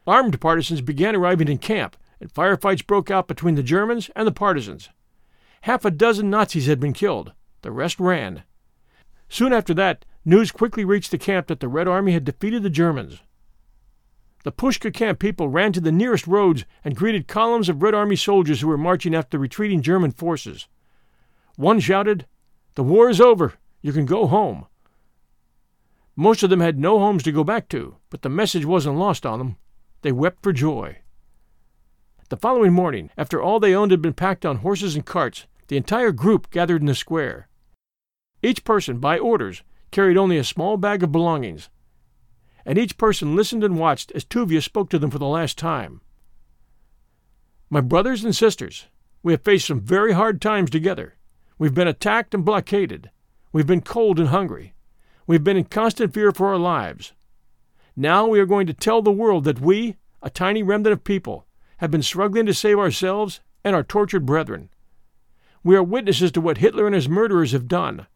[0.05, 4.31] Armed partisans began arriving in camp, and firefights broke out between the Germans and the
[4.31, 4.89] partisans.
[5.61, 7.33] Half a dozen Nazis had been killed.
[7.61, 8.43] The rest ran.
[9.29, 12.69] Soon after that, news quickly reached the camp that the Red Army had defeated the
[12.69, 13.21] Germans.
[14.47, 18.15] The Pushka camp people ran to the nearest roads and greeted columns of Red Army
[18.15, 20.69] soldiers who were marching after the retreating German forces.
[21.57, 22.25] One shouted,
[22.75, 23.55] The war is over.
[23.81, 24.67] You can go home.
[26.15, 29.25] Most of them had no homes to go back to, but the message wasn't lost
[29.25, 29.57] on them.
[30.01, 30.99] They wept for joy.
[32.29, 35.75] The following morning, after all they owned had been packed on horses and carts, the
[35.75, 37.49] entire group gathered in the square.
[38.41, 41.69] Each person, by orders, carried only a small bag of belongings,
[42.67, 46.01] and each person listened and watched as Tuvia spoke to them for the last time.
[47.69, 48.87] My brothers and sisters,
[49.23, 51.15] we have faced some very hard times together.
[51.57, 53.09] We've been attacked and blockaded.
[53.53, 54.73] We've been cold and hungry.
[55.25, 57.13] We've been in constant fear for our lives.
[57.95, 61.47] Now we are going to tell the world that we, a tiny remnant of people,
[61.77, 64.67] have been struggling to save ourselves and our tortured brethren.
[65.63, 68.07] We are witnesses to what Hitler and his murderers have done.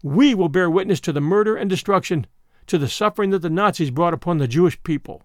[0.00, 2.28] We will bear witness to the murder and destruction,
[2.66, 5.22] to the suffering that the Nazis brought upon the Jewish people.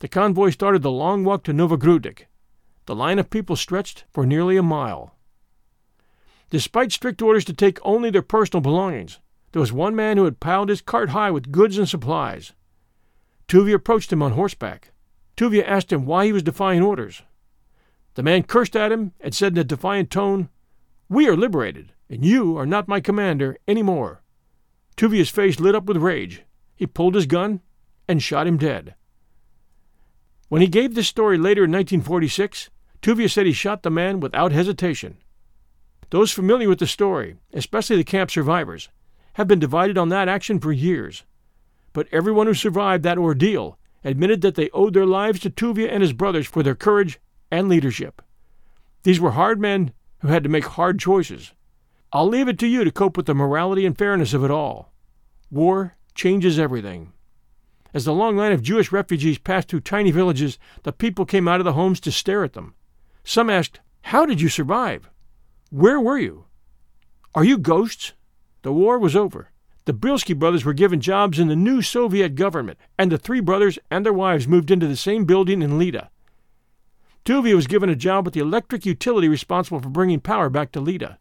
[0.00, 2.26] The convoy started the long walk to Novogrudek.
[2.86, 5.14] The line of people stretched for nearly a mile.
[6.50, 9.18] Despite strict orders to take only their personal belongings,
[9.52, 12.52] there was one man who had piled his cart high with goods and supplies.
[13.48, 14.90] Tuvia approached him on horseback.
[15.36, 17.22] Tuvia asked him why he was defying orders.
[18.14, 20.48] The man cursed at him and said in a defiant tone,
[21.08, 24.23] We are liberated, and you are not my commander any more.
[24.96, 26.42] Tuvia's face lit up with rage.
[26.76, 27.60] He pulled his gun
[28.08, 28.94] and shot him dead.
[30.48, 32.70] When he gave this story later in 1946,
[33.02, 35.16] Tuvia said he shot the man without hesitation.
[36.10, 38.88] Those familiar with the story, especially the camp survivors,
[39.34, 41.24] have been divided on that action for years.
[41.92, 46.02] But everyone who survived that ordeal admitted that they owed their lives to Tuvia and
[46.02, 47.18] his brothers for their courage
[47.50, 48.22] and leadership.
[49.02, 51.52] These were hard men who had to make hard choices.
[52.14, 54.92] I'll leave it to you to cope with the morality and fairness of it all.
[55.50, 57.12] War changes everything.
[57.92, 61.60] As the long line of Jewish refugees passed through tiny villages, the people came out
[61.60, 62.74] of the homes to stare at them.
[63.24, 65.10] Some asked, How did you survive?
[65.70, 66.44] Where were you?
[67.34, 68.12] Are you ghosts?
[68.62, 69.50] The war was over.
[69.84, 73.76] The Bielski brothers were given jobs in the new Soviet government, and the three brothers
[73.90, 76.10] and their wives moved into the same building in Lida.
[77.24, 80.80] Tuvia was given a job with the electric utility responsible for bringing power back to
[80.80, 81.18] Lida.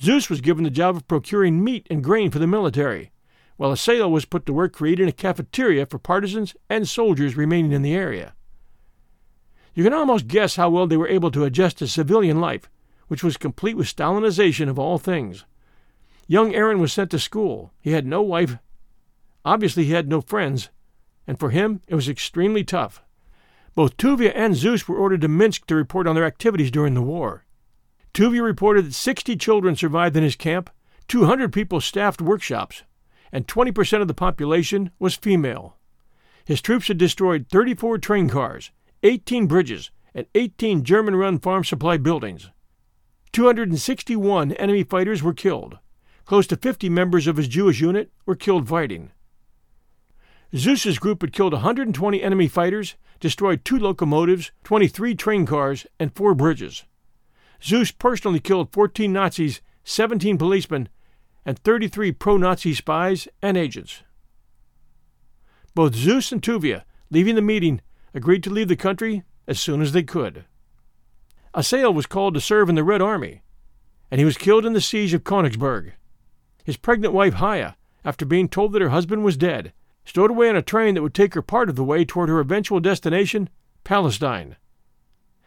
[0.00, 3.12] Zus was given the job of procuring meat and grain for the military,
[3.56, 7.82] while Asael was put to work creating a cafeteria for partisans and soldiers remaining in
[7.82, 8.34] the area.
[9.74, 12.68] You can almost guess how well they were able to adjust to civilian life,
[13.08, 15.44] which was complete with Stalinization of all things.
[16.26, 17.72] Young Aaron was sent to school.
[17.80, 18.56] He had no wife.
[19.44, 20.70] Obviously, he had no friends,
[21.26, 23.02] and for him it was extremely tough.
[23.74, 27.02] Both Tuvia and Zus were ordered to Minsk to report on their activities during the
[27.02, 27.45] war.
[28.16, 30.70] Tuvia reported that 60 children survived in his camp,
[31.06, 32.82] 200 people staffed workshops,
[33.30, 35.76] and 20% of the population was female.
[36.46, 38.70] His troops had destroyed 34 train cars,
[39.02, 42.48] 18 bridges, and 18 German run farm supply buildings.
[43.32, 45.78] 261 enemy fighters were killed.
[46.24, 49.10] Close to 50 members of his Jewish unit were killed fighting.
[50.56, 56.34] Zus's group had killed 120 enemy fighters, destroyed two locomotives, 23 train cars, and four
[56.34, 56.84] bridges.
[57.62, 60.88] Zus personally killed 14 Nazis, 17 policemen,
[61.44, 64.02] and 33 pro Nazi spies and agents.
[65.74, 67.80] Both Zus and Tuvia, leaving the meeting,
[68.14, 70.44] agreed to leave the country as soon as they could.
[71.54, 73.42] Asael was called to serve in the Red Army,
[74.10, 75.92] and he was killed in the siege of Königsberg.
[76.64, 79.72] His pregnant wife, Haya, after being told that her husband was dead,
[80.04, 82.40] stowed away on a train that would take her part of the way toward her
[82.40, 83.48] eventual destination,
[83.84, 84.56] Palestine.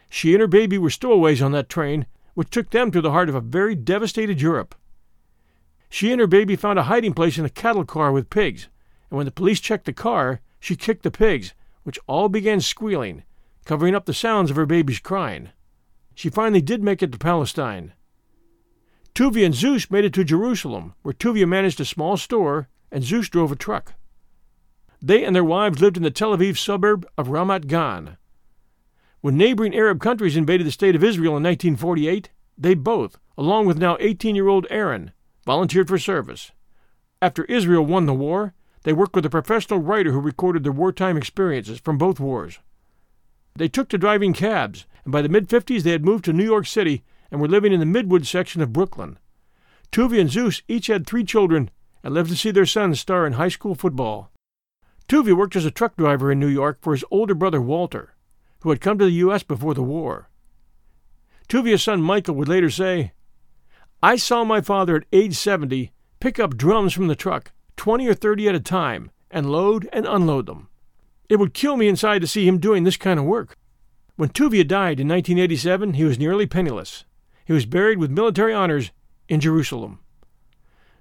[0.10, 3.30] She and her baby were stowaways on that train, which took them to the heart
[3.30, 4.76] of a very devastated Europe.
[5.90, 8.68] She and her baby found a hiding place in a cattle car with pigs,
[9.10, 11.54] and when the police checked the car, she kicked the pigs,
[11.84, 13.24] which all began squealing,
[13.66, 15.50] covering up the sounds of her baby's crying.
[16.14, 17.94] She finally did make it to Palestine.
[19.16, 23.30] Tuvia and Zus made it to Jerusalem, where Tuvia managed a small store and Zus
[23.30, 23.94] drove a truck.
[25.02, 28.18] They and their wives lived in the Tel Aviv suburb of Ramat Gan.
[29.22, 33.78] When neighboring Arab countries invaded the state of Israel in 1948, they both, along with
[33.78, 35.12] now 18 year old Aaron,
[35.46, 36.52] volunteered for service.
[37.22, 38.54] After Israel won the war,
[38.84, 42.60] they worked with a professional writer who recorded their wartime experiences from both wars.
[43.56, 46.46] They took to driving cabs, and by the mid 50s they had moved to New
[46.46, 49.20] York City and were living in the Midwood section of Brooklyn.
[49.92, 51.70] Tuvia and Zus each had three children
[52.04, 54.32] and lived to see their sons star in high school football.
[55.10, 58.14] Tuvia worked as a truck driver in New York for his older brother Walter,
[58.62, 59.44] who had come to the U.S.
[59.44, 60.30] before the war.
[61.48, 63.14] Tuvia's son Michael would later say,
[64.02, 68.14] I saw my father at age 70 pick up drums from the truck, 20 or
[68.14, 70.68] 30 at a time, and load and unload them.
[71.30, 73.56] It would kill me inside to see him doing this kind of work.
[74.16, 77.06] When Tuvia died in 1987, he was nearly penniless.
[77.46, 78.92] He was buried with military honors
[79.28, 80.00] in Jerusalem.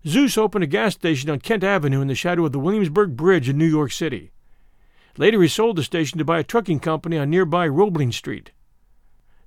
[0.06, 3.48] Zus opened a gas station on Kent Avenue in the shadow of the Williamsburg Bridge
[3.48, 4.30] in New York City.
[5.18, 8.52] Later, he sold the station to buy a trucking company on nearby Roebling Street.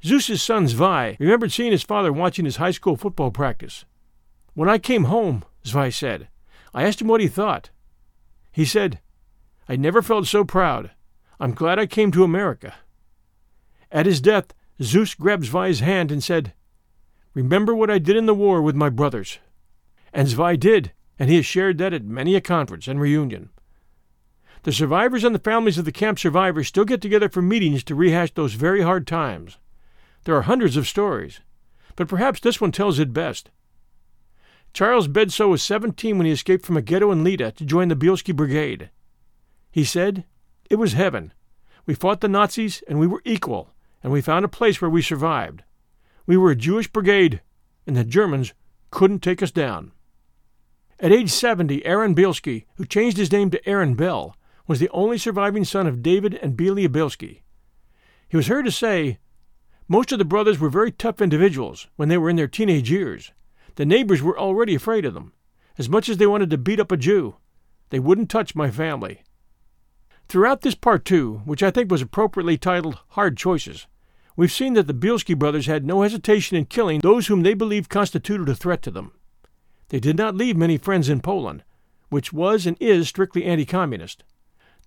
[0.04, 3.86] Zus's son Zvi remembered seeing his father watching his high school football practice.
[4.54, 6.28] When I came home, Zvi said,
[6.74, 7.70] I asked him what he thought.
[8.52, 9.00] He said,
[9.70, 10.92] I never felt so proud.
[11.40, 12.76] I'm glad I came to America.
[13.92, 16.54] At his death, Zus grabbed Zvi's hand and said,
[17.34, 19.40] Remember what I did in the war with my brothers.
[20.12, 23.50] And Zvi did, and he has shared that at many a conference and reunion.
[24.64, 27.96] The survivors and the families of the camp survivors still get together for meetings to
[27.96, 29.58] rehash those very hard times.
[30.26, 31.42] There are hundreds of stories,
[31.96, 33.50] but perhaps this one tells it best.
[34.72, 37.96] Charles Bedzow was 17 when he escaped from a ghetto in Lida to join the
[37.96, 38.92] Bielski Brigade.
[39.72, 40.26] He said,
[40.70, 41.34] It was heaven.
[41.88, 43.72] We fought the Nazis, and we were equal,
[44.04, 45.64] and we found a place where we survived.
[46.28, 47.42] We were a Jewish brigade,
[47.88, 48.54] and the Germans
[48.92, 49.92] couldn't take us down.
[51.00, 54.36] At age 70, Aaron Bielski, who changed his name to Aaron Bell,
[54.72, 57.42] was the only surviving son of David and Belia Bielski.
[58.30, 59.20] He was heard to say,
[59.90, 63.34] Most of the brothers were very tough individuals when they were in their teenage years.
[63.76, 65.34] The neighbors were already afraid of them.
[65.78, 67.36] As much as they wanted to beat up a Jew,
[67.90, 69.24] they wouldn't touch my family.
[70.30, 73.88] Throughout this part two, which I think was appropriately titled Hard Choices,
[74.38, 77.90] we've seen that the Bielski brothers had no hesitation in killing those whom they believed
[77.90, 79.12] constituted a threat to them.
[79.90, 81.66] They did not leave many friends in Poland,
[82.08, 84.24] which was and is strictly anti communist.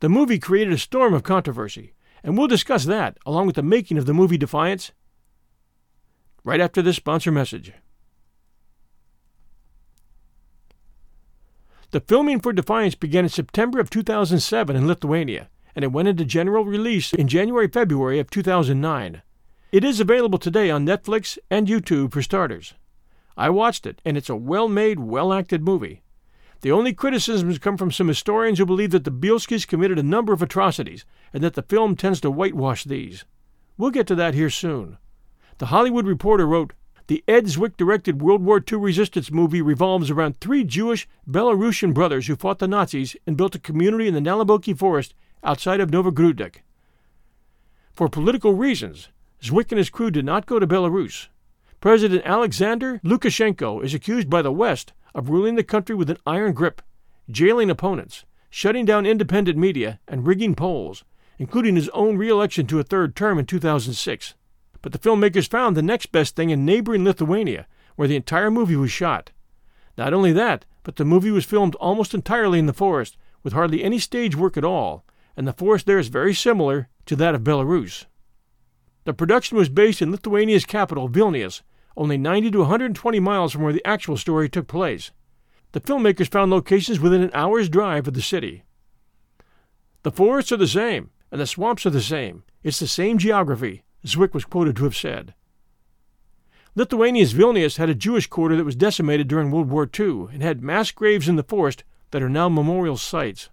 [0.00, 3.98] The movie created a storm of controversy, and we'll discuss that, along with the making
[3.98, 4.92] of the movie Defiance,
[6.42, 7.72] right after this sponsor message.
[11.90, 16.24] The filming for Defiance began in September of 2007 in Lithuania, and it went into
[16.24, 19.22] general release in January February of 2009.
[19.70, 22.74] It is available today on Netflix and YouTube for starters.
[23.36, 26.02] I watched it, and it's a well made, well acted movie.
[26.64, 30.32] The only criticisms come from some historians who believe that the Bielskis committed a number
[30.32, 33.26] of atrocities and that the film tends to whitewash these.
[33.76, 34.96] We'll get to that here soon.
[35.58, 36.72] The Hollywood Reporter wrote
[37.06, 42.28] The Ed Zwick directed World War II resistance movie revolves around three Jewish Belarusian brothers
[42.28, 45.12] who fought the Nazis and built a community in the Naliboki forest
[45.42, 46.62] outside of Novogrudek.
[47.92, 49.10] For political reasons,
[49.42, 51.28] Zwick and his crew did not go to Belarus.
[51.82, 56.52] President Alexander Lukashenko is accused by the West of ruling the country with an iron
[56.52, 56.82] grip,
[57.30, 61.04] jailing opponents, shutting down independent media, and rigging polls,
[61.38, 64.34] including his own re election to a third term in 2006.
[64.82, 68.76] But the filmmakers found the next best thing in neighboring Lithuania, where the entire movie
[68.76, 69.30] was shot.
[69.96, 73.82] Not only that, but the movie was filmed almost entirely in the forest, with hardly
[73.82, 75.04] any stage work at all,
[75.36, 78.06] and the forest there is very similar to that of Belarus.
[79.04, 81.62] The production was based in Lithuania's capital, Vilnius,
[81.96, 85.10] only 90 to 120 miles from where the actual story took place.
[85.72, 88.64] The filmmakers found locations within an hour's drive of the city.
[90.02, 92.44] The forests are the same, and the swamps are the same.
[92.62, 95.34] It's the same geography, Zwick was quoted to have said.
[96.76, 100.62] Lithuania's Vilnius had a Jewish quarter that was decimated during World War II and had
[100.62, 103.48] mass graves in the forest that are now memorial sites.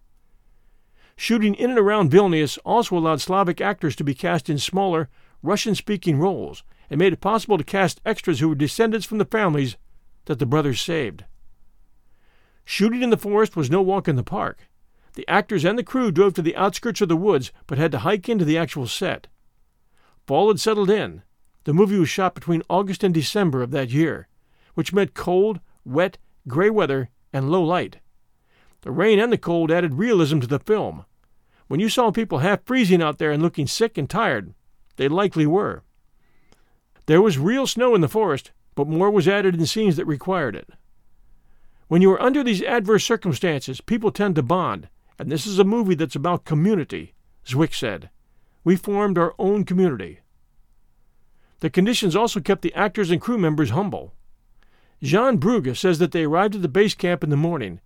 [1.16, 5.08] Shooting in and around Vilnius also allowed Slavic actors to be cast in smaller,
[5.44, 9.26] Russian speaking roles and made it possible to cast extras who were descendants from the
[9.26, 9.78] families
[10.26, 11.24] that the brothers saved.
[12.66, 14.70] Shooting in the forest was no walk in the park.
[15.14, 18.00] The actors and the crew drove to the outskirts of the woods but had to
[18.00, 19.28] hike into the actual set.
[20.28, 21.24] Fall had settled in,
[21.64, 24.28] the movie was shot between August and December of that year,
[24.74, 26.18] which meant cold, wet,
[26.48, 28.00] gray weather and low light.
[28.82, 31.06] The rain and the cold added realism to the film.
[31.68, 34.54] When you saw people half freezing out there and looking sick and tired,
[34.98, 35.84] they likely were.
[37.12, 40.56] There was real snow in the forest, but more was added in scenes that required
[40.56, 40.70] it.
[41.90, 44.88] When you are under these adverse circumstances, people tend to bond,
[45.20, 47.14] and this is a movie that's about community,
[47.46, 48.10] Zwick said.
[48.64, 50.22] We formed our own community.
[51.60, 54.14] The conditions also kept the actors and crew members humble.
[55.04, 57.82] Jean Brugge says that they arrived at the base camp in the morning,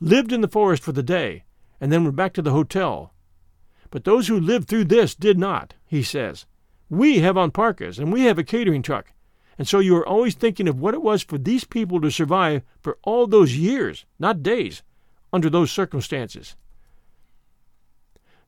[0.00, 1.44] lived in the forest for the day,
[1.82, 3.12] and then went back to the hotel.
[3.90, 6.46] But those who lived through this did not, he says.
[6.90, 9.12] We have on parkas, and we have a catering truck,
[9.56, 12.62] and so you are always thinking of what it was for these people to survive
[12.82, 14.82] for all those years, not days,
[15.32, 16.56] under those circumstances.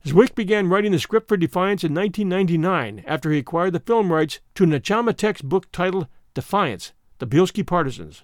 [0.05, 4.41] Zwick began writing the script for Defiance in 1999 after he acquired the film rights
[4.55, 8.23] to Nechama Tec's book titled Defiance The Bielski Partisans.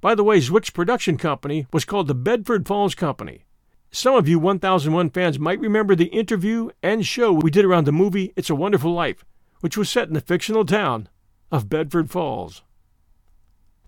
[0.00, 3.44] By the way, Zwick's production company was called the Bedford Falls Company.
[3.90, 7.92] Some of you 1001 fans might remember the interview and show we did around the
[7.92, 9.24] movie It's a Wonderful Life,
[9.60, 11.08] which was set in the fictional town
[11.50, 12.62] of Bedford Falls.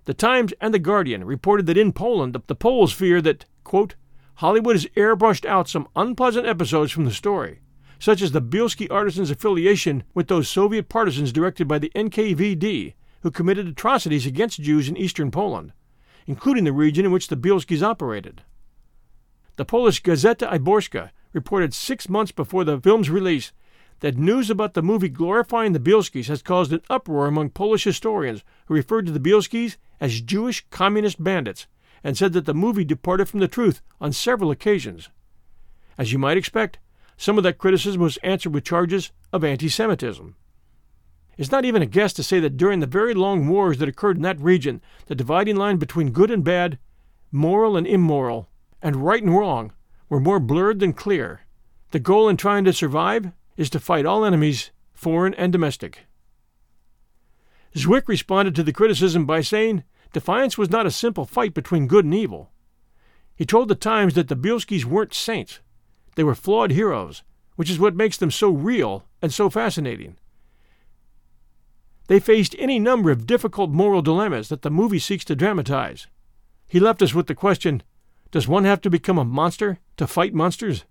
[0.06, 3.94] The Times and The Guardian reported that in Poland, the Poles fear that, quote,
[4.36, 7.60] Hollywood has airbrushed out some unpleasant episodes from the story,
[7.98, 13.30] such as the Bielski partisans' affiliation with those Soviet partisans directed by the NKVD who
[13.30, 15.74] committed atrocities against Jews in eastern Poland,
[16.26, 18.42] including the region in which the Bielskis operated.
[19.60, 23.52] The Polish Gazeta Wyborcza reported six months before the film's release
[23.98, 28.42] that news about the movie glorifying the Bielskis has caused an uproar among Polish historians
[28.64, 31.66] who referred to the Bielskis as Jewish communist bandits
[32.02, 35.10] and said that the movie departed from the truth on several occasions.
[35.98, 36.78] As you might expect,
[37.18, 40.36] some of that criticism was answered with charges of anti Semitism.
[41.36, 44.16] It's not even a guess to say that during the very long wars that occurred
[44.16, 46.78] in that region, the dividing line between good and bad,
[47.30, 48.48] moral and immoral,
[48.82, 49.72] and right and wrong
[50.08, 51.42] were more blurred than clear.
[51.90, 56.06] The goal in trying to survive is to fight all enemies, foreign and domestic.
[57.74, 62.04] Zwick responded to the criticism by saying Defiance was not a simple fight between good
[62.04, 62.50] and evil.
[63.36, 65.60] He told the Times that the Bielskis weren't saints.
[66.16, 67.22] They were flawed heroes,
[67.56, 70.16] which is what makes them so real and so fascinating.
[72.08, 76.08] They faced any number of difficult moral dilemmas that the movie seeks to dramatize.
[76.66, 77.82] He left us with the question
[78.30, 80.84] Does one have to become a monster to fight monsters?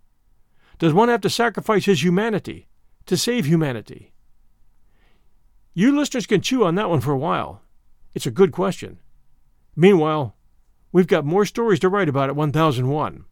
[0.77, 2.67] Does one have to sacrifice his humanity
[3.05, 4.13] to save humanity?
[5.73, 7.61] You listeners can chew on that one for a while.
[8.13, 8.99] It's a good question.
[9.75, 10.35] Meanwhile,
[10.91, 13.25] we've got more stories to write about at 1001.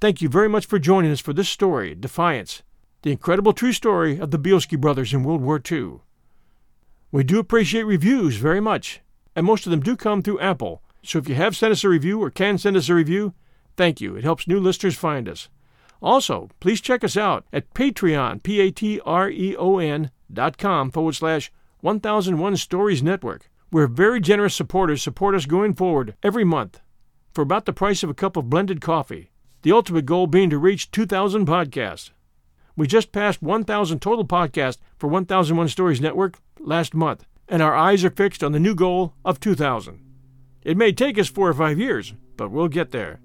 [0.00, 2.62] Thank you very much for joining us for this story, Defiance,
[3.02, 6.00] the incredible true story of the Bielski brothers in World War II.
[7.10, 9.00] We do appreciate reviews very much,
[9.34, 10.82] and most of them do come through Apple.
[11.02, 13.34] So if you have sent us a review or can send us a review,
[13.76, 14.16] thank you.
[14.16, 15.48] It helps new listeners find us.
[16.00, 20.58] Also, please check us out at Patreon, P A T R E O N dot
[20.58, 26.44] com forward slash 1001 Stories Network where very generous supporters support us going forward every
[26.44, 26.80] month
[27.32, 29.30] for about the price of a cup of blended coffee,
[29.62, 32.10] the ultimate goal being to reach 2,000 podcasts.
[32.76, 38.04] We just passed 1,000 total podcasts for 1001 Stories Network last month, and our eyes
[38.04, 40.07] are fixed on the new goal of 2,000.
[40.62, 43.20] It may take us four or five years, but we'll get there.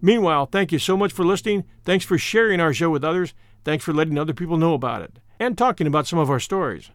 [0.00, 1.64] Meanwhile, thank you so much for listening.
[1.84, 3.34] Thanks for sharing our show with others.
[3.64, 6.90] Thanks for letting other people know about it and talking about some of our stories.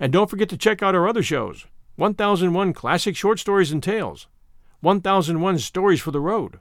[0.00, 1.66] And don't forget to check out our other shows
[1.96, 4.28] 1001 Classic Short Stories and Tales,
[4.80, 6.60] 1001 Stories for the Road,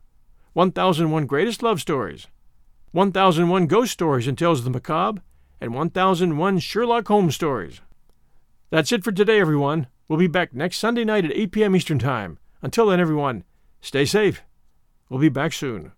[0.53, 2.27] 1001 Greatest Love Stories,
[2.91, 5.21] 1001 Ghost Stories and Tales of the Macabre,
[5.61, 7.81] and 1001 Sherlock Holmes Stories.
[8.71, 9.87] That's it for today, everyone.
[10.07, 11.75] We'll be back next Sunday night at 8 p.m.
[11.75, 12.39] Eastern Time.
[12.61, 13.43] Until then, everyone,
[13.81, 14.41] stay safe.
[15.09, 15.91] We'll be back soon.